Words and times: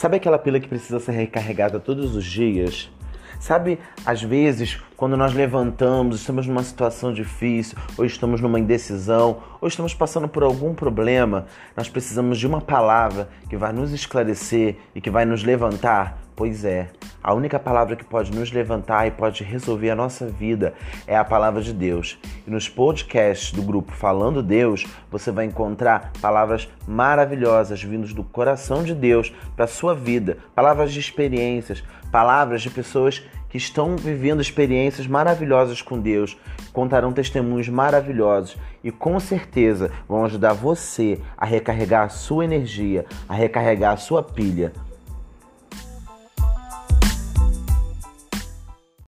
Sabe 0.00 0.16
aquela 0.16 0.38
pila 0.38 0.58
que 0.58 0.66
precisa 0.66 0.98
ser 0.98 1.12
recarregada 1.12 1.78
todos 1.78 2.16
os 2.16 2.24
dias? 2.24 2.90
Sabe, 3.38 3.78
às 4.06 4.22
vezes, 4.22 4.80
quando 4.96 5.14
nós 5.14 5.34
levantamos, 5.34 6.20
estamos 6.20 6.46
numa 6.46 6.62
situação 6.62 7.12
difícil, 7.12 7.76
ou 7.98 8.06
estamos 8.06 8.40
numa 8.40 8.58
indecisão, 8.58 9.42
ou 9.60 9.68
estamos 9.68 9.92
passando 9.92 10.26
por 10.26 10.42
algum 10.42 10.72
problema, 10.72 11.44
nós 11.76 11.86
precisamos 11.86 12.38
de 12.38 12.46
uma 12.46 12.62
palavra 12.62 13.28
que 13.50 13.58
vai 13.58 13.74
nos 13.74 13.92
esclarecer 13.92 14.76
e 14.94 15.02
que 15.02 15.10
vai 15.10 15.26
nos 15.26 15.44
levantar. 15.44 16.18
Pois 16.34 16.64
é, 16.64 16.88
a 17.22 17.34
única 17.34 17.58
palavra 17.58 17.94
que 17.94 18.04
pode 18.04 18.32
nos 18.32 18.50
levantar 18.50 19.06
e 19.06 19.10
pode 19.10 19.44
resolver 19.44 19.90
a 19.90 19.94
nossa 19.94 20.26
vida 20.26 20.72
é 21.06 21.14
a 21.14 21.22
palavra 21.22 21.60
de 21.60 21.74
Deus. 21.74 22.18
E 22.46 22.50
nos 22.50 22.68
podcasts 22.68 23.52
do 23.52 23.62
grupo 23.62 23.92
Falando 23.92 24.42
Deus, 24.42 24.86
você 25.10 25.30
vai 25.30 25.44
encontrar 25.44 26.12
palavras 26.20 26.68
maravilhosas 26.86 27.82
vindas 27.82 28.12
do 28.12 28.24
coração 28.24 28.82
de 28.82 28.94
Deus 28.94 29.32
para 29.54 29.64
a 29.64 29.68
sua 29.68 29.94
vida, 29.94 30.38
palavras 30.54 30.92
de 30.92 31.00
experiências, 31.00 31.82
palavras 32.10 32.62
de 32.62 32.70
pessoas 32.70 33.22
que 33.48 33.56
estão 33.56 33.96
vivendo 33.96 34.40
experiências 34.40 35.06
maravilhosas 35.06 35.82
com 35.82 35.98
Deus, 35.98 36.36
contarão 36.72 37.12
testemunhos 37.12 37.68
maravilhosos 37.68 38.56
e 38.82 38.92
com 38.92 39.18
certeza 39.18 39.90
vão 40.08 40.24
ajudar 40.24 40.52
você 40.52 41.20
a 41.36 41.44
recarregar 41.44 42.04
a 42.04 42.08
sua 42.08 42.44
energia, 42.44 43.04
a 43.28 43.34
recarregar 43.34 43.94
a 43.94 43.96
sua 43.96 44.22
pilha 44.22 44.72